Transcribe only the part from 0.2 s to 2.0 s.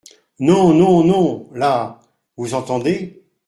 Non! non! non! là…